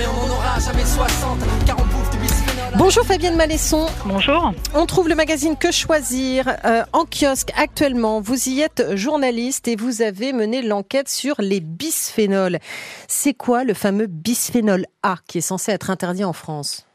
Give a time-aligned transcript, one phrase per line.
[0.00, 2.72] mais on n'en aura jamais 60 car on bouffe du bisphénol.
[2.78, 3.86] Bonjour Fabienne Malesson.
[4.06, 4.52] Bonjour.
[4.72, 8.22] On trouve le magazine Que choisir euh, en kiosque actuellement.
[8.22, 12.60] Vous y êtes journaliste et vous avez mené l'enquête sur les bisphénols.
[13.08, 16.86] C'est quoi le fameux bisphénol A qui est censé être interdit en France?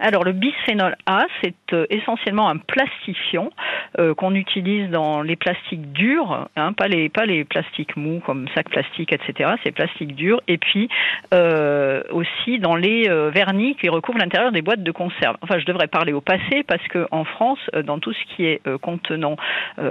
[0.00, 3.50] Alors le bisphénol A, c'est euh, essentiellement un plastifiant
[3.98, 8.48] euh, qu'on utilise dans les plastiques durs, hein, pas les pas les plastiques mous comme
[8.54, 9.50] sac plastique, etc.
[9.62, 10.40] C'est plastique dur.
[10.48, 10.88] Et puis
[11.34, 15.36] euh, aussi dans les euh, vernis qui recouvrent l'intérieur des boîtes de conserve.
[15.42, 18.62] Enfin, je devrais parler au passé parce que en France, dans tout ce qui est
[18.80, 19.36] contenant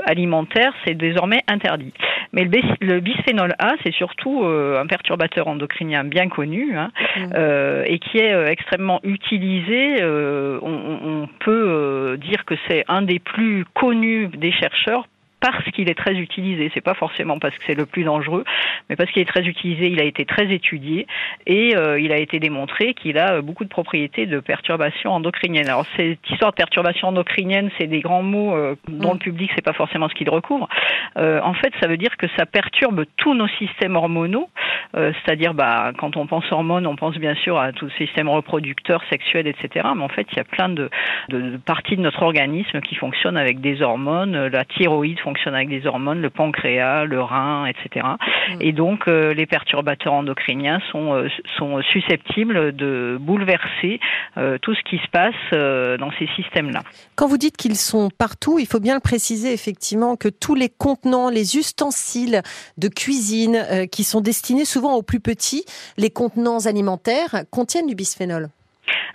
[0.06, 1.94] alimentaire, c'est désormais interdit.
[2.34, 7.84] Mais le, le bisphénol A, c'est surtout un perturbateur endocrinien bien connu hein, mmh.
[7.86, 13.66] et qui est extrêmement utilisé euh, on, peut euh, dire que c'est un des plus
[13.74, 15.08] connus des chercheurs
[15.42, 16.72] parce qu'il est très utilisé.
[16.74, 18.46] C'est pas forcément parce que c'est le plus dangereux,
[18.90, 21.08] mais parce qu'il est très utilisé, il a été très étudié
[21.48, 25.68] et euh, il a été démontré qu'il a euh, beaucoup de propriétés de perturbation endocrinienne.
[25.68, 29.20] Alors cette histoire de perturbation endocrinienne, c'est des grands mots euh, dont le mm.
[29.20, 30.70] public sait pas forcément ce qu'il recouvre.
[31.16, 34.50] en fait, ça veut dire que ça perturbe tous nos systèmes hormonaux,
[34.94, 39.04] c'est-à-dire bah quand on pense hormones, on pense bien sûr à tout le système reproducteur,
[39.10, 39.88] sexuel, etc.
[39.96, 40.90] Mais en fait, il y a plein de,
[41.30, 44.48] de, parties de notre organisme qui fonctionnent avec des hormones.
[44.48, 48.06] La thyroïde fonctionne avec des hormones, le pancréas, le rein, etc.
[48.50, 48.62] Mm.
[48.62, 54.00] Et donc euh, les perturbateurs endocriniens sont, euh, sont susceptibles de bouleverser
[54.38, 56.82] euh, tout ce qui se passe dans ces systèmes-là.
[57.16, 60.70] Quand vous dites qu'ils sont partout, il faut bien le préciser effectivement que tous les
[60.70, 62.42] contenants, les ustensiles
[62.78, 65.66] de cuisine qui sont destinés souvent aux plus petits,
[65.98, 68.50] les contenants alimentaires, contiennent du bisphénol.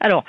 [0.00, 0.24] Alors,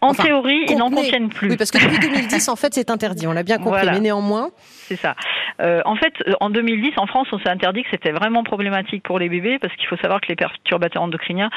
[0.00, 1.50] en théorie, ils n'en contiennent plus.
[1.50, 3.26] Oui, parce que depuis 2010, en fait, c'est interdit.
[3.26, 4.50] On l'a bien compris, mais néanmoins.
[4.88, 5.14] C'est ça.
[5.60, 9.02] Euh, en fait, euh, en 2010, en France, on s'est interdit que c'était vraiment problématique
[9.02, 11.50] pour les bébés parce qu'il faut savoir que les perturbateurs endocriniens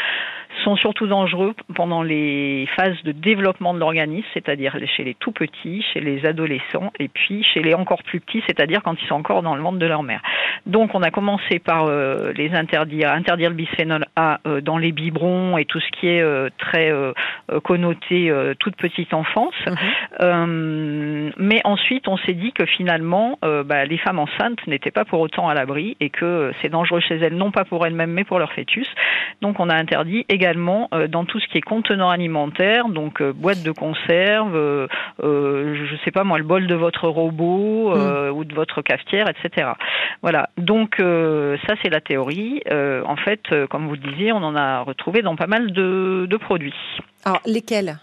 [0.64, 5.84] sont surtout dangereux pendant les phases de développement de l'organisme, c'est-à-dire chez les tout petits,
[5.94, 9.44] chez les adolescents et puis chez les encore plus petits, c'est-à-dire quand ils sont encore
[9.44, 10.22] dans le ventre de leur mère.
[10.66, 15.58] Donc, on a commencé par euh, les interdire, interdire le bisphénol A dans les biberons
[15.58, 16.24] et tout ce qui est
[16.58, 16.92] très
[17.64, 19.54] connoté euh, toute petite enfance.
[19.66, 19.78] Mhm.
[20.22, 25.06] Euh, mais ensuite, on s'est dit que finalement, euh, bah, les femmes enceintes n'étaient pas
[25.06, 28.24] pour autant à l'abri et que c'est dangereux chez elles, non pas pour elles-mêmes, mais
[28.24, 28.88] pour leur fêtus.
[29.42, 33.72] Donc, on a interdit également dans tout ce qui est contenant alimentaire, donc boîte de
[33.72, 34.88] conserve,
[35.22, 38.32] je sais pas moi, le bol de votre robot mhm.
[38.36, 39.72] ou de votre cafetière, etc.
[40.22, 40.50] Voilà.
[40.58, 42.62] Donc, ça, c'est la théorie.
[42.70, 46.38] en fait, comme vous le disiez, on en a retrouvé dans pas mal de, de
[46.38, 46.76] produits.
[47.26, 47.98] Alors, lesquels?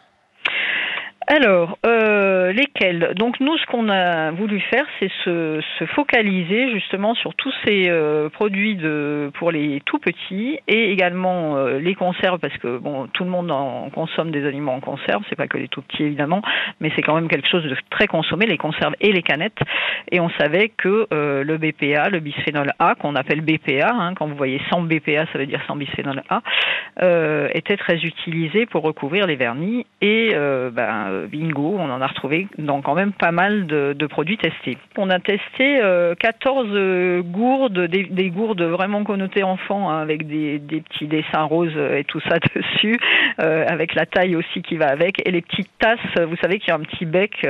[1.30, 3.12] Alors, euh, lesquels?
[3.14, 7.90] Donc nous, ce qu'on a voulu faire, c'est se, se, focaliser justement sur tous ces
[7.90, 13.08] euh, produits de pour les tout petits et également euh, les conserves, parce que bon,
[13.08, 16.04] tout le monde en consomme des aliments en conserve, c'est pas que les tout petits
[16.04, 16.40] évidemment,
[16.80, 19.60] mais c'est quand même quelque chose de très consommé, les conserves et les canettes.
[20.10, 24.28] Et on savait que euh, le BPA, le bisphénol A, qu'on appelle BPA, hein, quand
[24.28, 26.40] vous voyez sans BPA, ça veut dire sans bisphénol A,
[27.52, 30.30] était très utilisé pour recouvrir les vernis et
[30.72, 34.78] ben bingo, on en a retrouvé dans quand même pas mal de, produits testés.
[34.96, 35.80] On a testé
[36.18, 41.76] 14 euh, euh, gourdes, des, gourdes vraiment connotées enfants, hein, avec des, petits dessins roses
[41.76, 42.98] et tout ça dessus,
[43.40, 46.68] euh, avec la taille aussi qui va avec, et les petites tasses, vous savez qu'il
[46.68, 47.46] y a un petit bec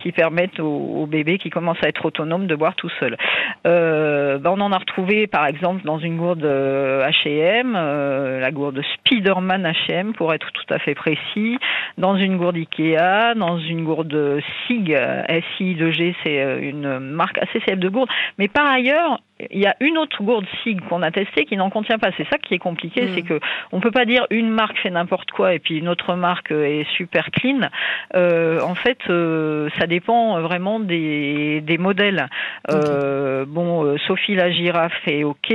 [0.00, 3.16] qui permettent aux, bébés qui commencent à être autonomes de boire tout seul.
[3.64, 10.12] Ben, on en a retrouvé par exemple dans une gourde H&M, la gourde Spiderman H&M
[10.14, 11.58] pour être tout à fait précis,
[11.98, 12.96] dans une gourde Ikea,
[13.34, 18.08] dans une gourde SIG, SI2G, c'est euh, une marque assez célèbre de gourde.
[18.38, 19.20] Mais par ailleurs,
[19.50, 22.10] il y a une autre gourde SIG qu'on a testée qui n'en contient pas.
[22.16, 23.08] C'est ça qui est compliqué, mm.
[23.14, 23.40] c'est que
[23.72, 26.86] on peut pas dire une marque fait n'importe quoi et puis une autre marque est
[26.96, 27.68] super clean.
[28.14, 32.28] Euh, en fait, euh, ça dépend vraiment des, des modèles.
[32.70, 35.50] Euh, bon, Sophie la girafe est ok,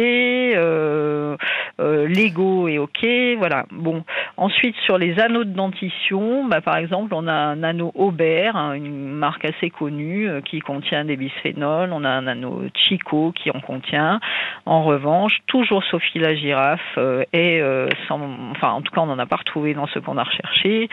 [1.77, 3.05] Lego est ok,
[3.37, 3.65] voilà.
[3.71, 4.03] Bon,
[4.37, 8.73] ensuite sur les anneaux de dentition, bah, par exemple, on a un anneau Aubert, hein,
[8.73, 11.91] une marque assez connue qui contient des bisphénols.
[11.91, 13.74] On a un anneau Chico qui en contient
[14.65, 18.19] en revanche, toujours Sophie la girafe euh, et euh, sans,
[18.51, 20.89] enfin en tout cas on n'en a pas retrouvé dans ce qu'on a recherché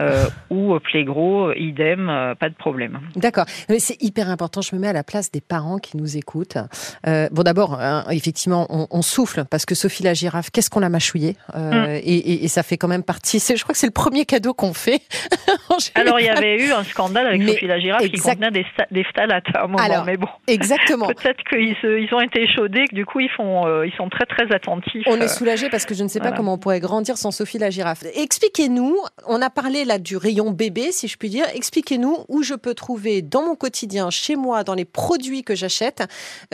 [0.00, 3.00] euh, ou Plégro, idem, pas de problème.
[3.16, 3.44] D'accord,
[3.78, 4.60] c'est hyper important.
[4.60, 6.58] Je me mets à la place des parents qui nous écoutent.
[7.04, 11.36] bon d'abord, hein, effectivement, on, souffle parce que Sophie la girafe, qu'est-ce qu'on l'a mâchouillé
[11.54, 11.98] mm.
[12.04, 13.38] et, ça fait quand même partie.
[13.38, 15.00] Je crois que c'est le premier cadeau qu'on fait.
[15.94, 19.04] Alors, il y avait eu un scandale avec Sophie la girafe qui contenait des, des
[19.04, 19.82] phtalates à un moment.
[19.82, 21.06] Alors, mais bon, exactement.
[21.22, 24.26] Peut-être qu'ils ils ont été chaudés, que du coup, ils, font, euh, ils sont très,
[24.26, 25.04] très attentifs.
[25.06, 27.58] On est soulagé parce que je ne sais pas comment on pourrait grandir sans Sophie
[27.58, 28.04] la girafe.
[28.14, 28.96] Expliquez-nous,
[29.26, 31.46] on a parlé là du rayon bébé, si je puis dire.
[31.54, 36.04] Expliquez-nous où je peux trouver dans mon quotidien, chez moi, dans les produits que j'achète,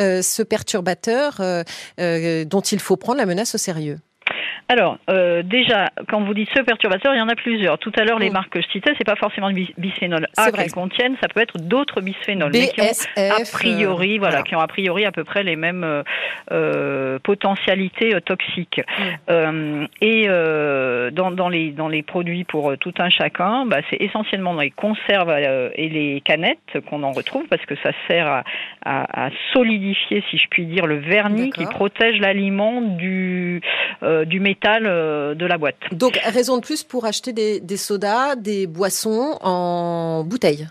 [0.00, 3.98] euh, ce perturbateur euh, dont il faut prendre la menace au sérieux.
[4.70, 7.78] Alors, euh, déjà, quand vous dites ce perturbateur, il y en a plusieurs.
[7.78, 8.34] Tout à l'heure, les mm.
[8.34, 11.56] marques que je citais, c'est pas forcément du bisphénol A qu'elles contiennent, ça peut être
[11.56, 12.84] d'autres bisphénols, mais qui ont
[13.16, 16.04] a priori, euh, voilà, qui ont a priori à peu près les mêmes
[16.52, 18.82] euh, potentialités toxiques.
[19.28, 19.86] Mm.
[20.02, 24.60] et dans, dans, les dans les produits pour tout un chacun, bah, c'est essentiellement dans
[24.60, 25.32] les conserves
[25.74, 26.58] et les canettes
[26.90, 28.44] qu'on en retrouve parce que ça sert à,
[28.84, 33.62] à, à solidifier, si je puis dire, le vernis qui protège l'aliment du
[34.26, 35.34] du métal euh.
[35.92, 40.68] Donc, raison de plus pour acheter des sodas, des boissons en bouteille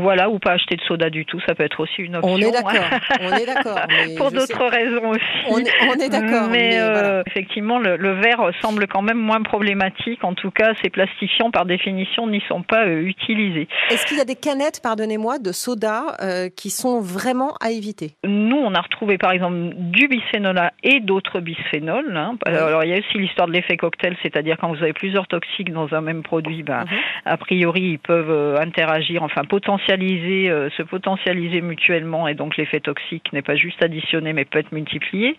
[0.00, 2.32] voilà, ou pas acheter de soda du tout, ça peut être aussi une option.
[2.36, 2.84] On est d'accord.
[3.20, 3.78] on est d'accord.
[4.16, 5.22] Pour d'autres raisons aussi.
[5.48, 6.48] On est, d'accord.
[6.50, 10.22] Mais, euh, effectivement, le, verre semble quand même moins problématique.
[10.24, 13.68] En tout cas, ces plastifiants, par définition, n'y sont pas euh, utilisés.
[13.90, 18.12] Est-ce qu'il y a des canettes, pardonnez-moi, de soda euh, qui sont vraiment à éviter?
[18.24, 22.16] Nous, on a retrouvé par exemple du bisphénol A et d'autres bisphénols.
[22.16, 22.36] Hein.
[22.46, 25.72] Alors, il y a aussi l'histoire de l'effet cocktail, c'est-à-dire quand vous avez plusieurs toxiques
[25.72, 26.98] dans un même produit, ben, mhm.
[27.24, 33.32] a priori, ils peuvent interagir, enfin potentiellement euh, se potentialiser mutuellement et donc l'effet toxique
[33.32, 35.36] n'est pas juste additionné mais peut être multiplié.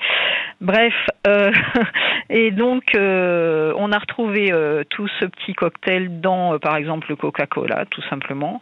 [0.62, 0.94] Bref,
[1.28, 1.52] euh,
[2.30, 4.54] et donc euh, on a retrouvé
[4.90, 8.60] tout ce petit cocktail dans par exemple le Coca-Cola tout simplement,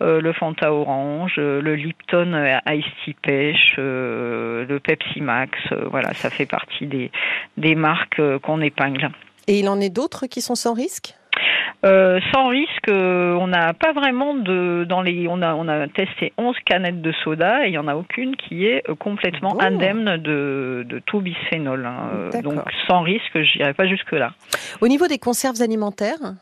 [0.00, 5.58] le Fanta Orange, le Lipton Ice Tea Pêche, le Pepsi Max,
[5.90, 7.10] voilà, ça fait partie des,
[7.56, 9.10] des marques qu'on épingle.
[9.46, 11.17] Et il en est d'autres qui sont sans risque?
[11.84, 15.86] Euh, sans risque, euh, on n'a pas vraiment de dans les on a on a
[15.88, 19.60] testé 11 canettes de soda et il y en a aucune qui est euh, complètement
[19.60, 21.86] indemne de, de tout bisphénol.
[21.86, 22.40] Hein.
[22.42, 24.32] Donc sans risque, je n'irai pas jusque là.
[24.80, 26.34] Au niveau des conserves alimentaires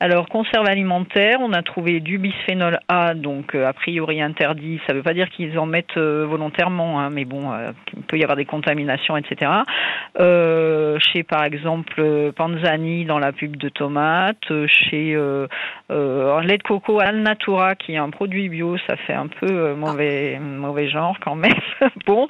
[0.00, 4.80] alors, conserve alimentaire, on a trouvé du bisphénol A, donc euh, a priori interdit.
[4.86, 8.04] Ça ne veut pas dire qu'ils en mettent euh, volontairement, hein, mais bon, euh, il
[8.04, 9.50] peut y avoir des contaminations, etc.
[11.00, 17.74] chez, par exemple, Panzani dans la pub de tomates, chez lait de coco Al Natura,
[17.74, 21.52] qui est un produit bio, ça fait un peu mauvais, mauvais genre quand même.
[22.06, 22.28] bon,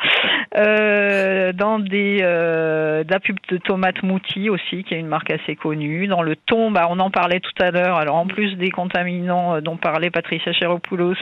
[0.54, 6.06] dans des, la pub de tomates Mouti aussi, qui est une marque assez connue.
[6.06, 9.76] Dans le thon, bah, on en parlait tout Alors en plus des contaminants euh, dont
[9.76, 11.14] parlait Patricia Cheropoulos,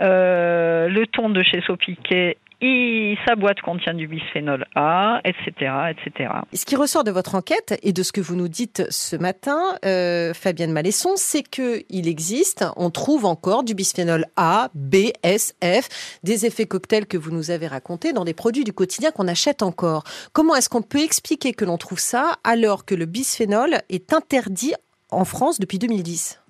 [0.00, 6.30] euh, le thon de chez Sopiquet et sa boîte contient du bisphénol A, etc., etc.
[6.52, 9.60] Ce qui ressort de votre enquête et de ce que vous nous dites ce matin,
[9.84, 15.54] euh, Fabienne Malesson, c'est que il existe, on trouve encore du bisphénol A, B, S,
[15.62, 19.28] F, des effets cocktails que vous nous avez racontés dans des produits du quotidien qu'on
[19.28, 20.04] achète encore.
[20.32, 24.72] Comment est-ce qu'on peut expliquer que l'on trouve ça alors que le bisphénol est interdit
[25.14, 26.40] en France depuis 2010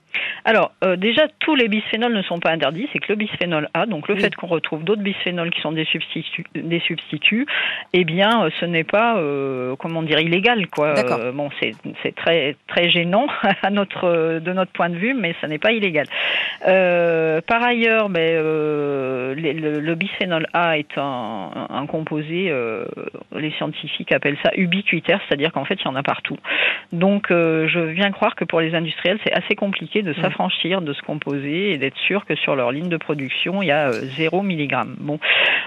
[0.45, 3.87] alors, euh, déjà, tous les bisphénols ne sont pas interdits, c'est que le bisphénol A,
[3.87, 7.47] donc le fait qu'on retrouve d'autres bisphénols qui sont des substituts, des substituts
[7.95, 10.95] eh bien, euh, ce n'est pas, euh, comment dire, illégal, quoi.
[11.33, 13.27] bon, c'est très, très gênant
[13.63, 16.07] à notre, de notre point de vue, mais ce n'est pas illégal.
[16.61, 22.53] par ailleurs, ben, le, bisphénol A est un, un composé,
[23.35, 26.37] les scientifiques appellent ça ubiquitaire, c'est-à-dire qu'en fait, il y en a partout.
[26.93, 30.93] Donc, je viens croire que pour les industriels, c'est assez compliqué de s'affranchir s'affranchir de
[30.93, 34.39] ce composé et d'être sûr que sur leur ligne de production, il y a 0
[34.39, 34.75] euh, mg.
[34.99, 35.19] Bon.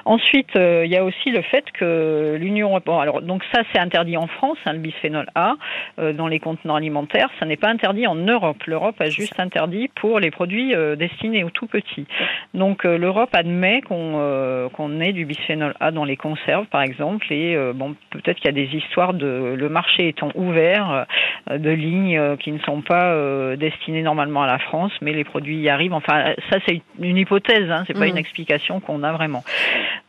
[0.06, 3.80] Ensuite, euh, il y a aussi le fait que l'Union européenne, alors donc ça c'est
[3.80, 5.56] interdit en France, hein, le bisphénol A,
[6.00, 8.64] euh, dans les contenants alimentaires, ça n'est pas interdit en Europe.
[8.66, 12.06] L'Europe a juste interdit pour les produits destinés aux tout petits.
[12.54, 17.58] Donc l'Europe admet qu'on qu'on ait du bisphénol A dans les conserves, par exemple, et
[17.74, 21.06] bon, peut-être qu'il y a des histoires de le marché étant ouvert,
[21.50, 25.70] de lignes qui ne sont pas destinées normalement à la France, mais les produits y
[25.70, 25.94] arrivent.
[25.94, 28.10] Enfin, ça c'est une hypothèse, hein, c'est pas mm.
[28.10, 29.44] une explication qu'on a vraiment.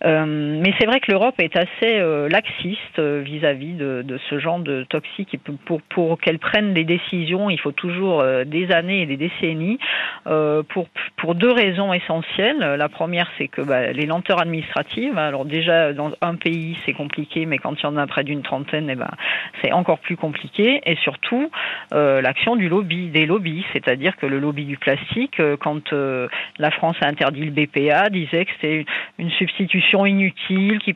[0.05, 4.39] Euh, mais c'est vrai que l'Europe est assez euh, laxiste euh, vis-à-vis de, de, ce
[4.39, 5.37] genre de toxiques.
[5.65, 9.79] Pour, pour qu'elle prenne des décisions, il faut toujours des années et des décennies
[10.25, 12.59] pour, pour deux raisons essentielles.
[12.59, 15.17] La première, c'est que bah, les lenteurs administratives.
[15.19, 18.43] Alors déjà, dans un pays, c'est compliqué, mais quand il y en a près d'une
[18.43, 19.11] trentaine, eh ben,
[19.63, 20.81] c'est encore plus compliqué.
[20.87, 21.51] Et surtout,
[21.93, 27.07] l'action du lobby, des lobbies, c'est-à-dire que le lobby du plastique, quand la France a
[27.07, 28.85] interdit le BPA, disait que c'était
[29.19, 30.95] une substitution pollution inutile qui,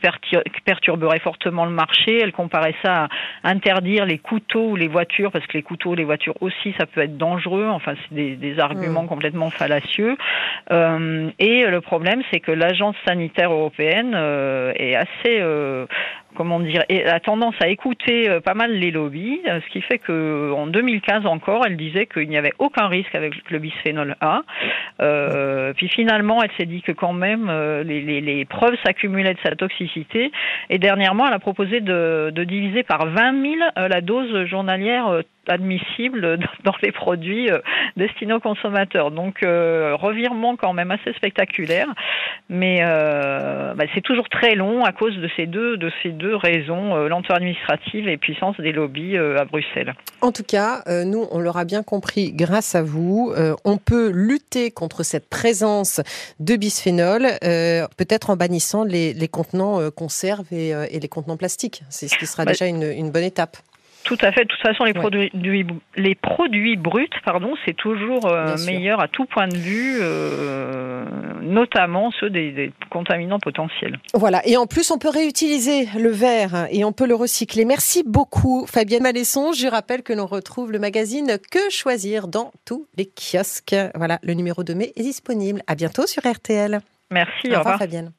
[0.64, 2.18] perturberait fortement le marché.
[2.22, 3.08] Elle comparait ça
[3.42, 6.86] à interdire les couteaux ou les voitures, parce que les couteaux, les voitures aussi, ça
[6.86, 7.68] peut être dangereux.
[7.68, 9.08] Enfin, c'est des, arguments mmh.
[9.08, 10.16] complètement fallacieux.
[10.70, 15.40] Euh, et le problème, c'est que l'agence sanitaire européenne euh, est assez
[16.34, 19.98] comment dire, a tendance à écouter euh, pas mal les lobbies, euh, ce qui fait
[19.98, 24.42] que en 2015 encore, elle disait qu'il n'y avait aucun risque avec le bisphénol A.
[25.00, 27.50] Euh, puis finalement, elle s'est dit que quand même
[27.84, 30.32] les, preuves s'accumulaient de sa toxicité.
[30.68, 36.38] Et dernièrement, elle a proposé de, de diviser par 20 000 la dose journalière admissible
[36.64, 37.58] dans les produits euh,
[37.96, 39.10] destinés aux consommateurs.
[39.10, 41.88] Donc euh, revirement quand même assez spectaculaire,
[42.48, 46.36] mais euh, bah, c'est toujours très long à cause de ces deux de ces deux
[46.36, 49.94] raisons lenteur administrative et puissance des lobbies à Bruxelles.
[50.20, 53.32] En tout cas, nous on l'aura bien compris grâce à vous,
[53.64, 56.00] on peut lutter contre cette présence
[56.40, 61.82] de bisphénol, peut-être en bannissant les, contenants conserves et, les contenants plastiques.
[61.88, 63.56] C'est ce qui sera bah, déjà une bonne étape.
[64.04, 64.44] Tout à fait.
[64.44, 65.30] De toute façon, les produits,
[65.96, 71.04] les produits bruts, pardon, c'est toujours euh, meilleur à tout point de vue, euh,
[71.40, 73.98] notamment ceux des, contaminants potentiels.
[74.14, 74.46] Voilà.
[74.46, 77.64] Et en plus, on peut réutiliser le verre et on peut le recycler.
[77.64, 79.52] Merci beaucoup, Fabienne Malesson.
[79.52, 83.76] Je rappelle que l'on retrouve le magazine Que choisir dans tous les kiosques.
[83.94, 85.62] Voilà, le numéro de mai est disponible.
[85.66, 86.80] À bientôt sur RTL.
[87.10, 87.54] Merci.
[87.54, 88.12] Au, revoir, Fabienne.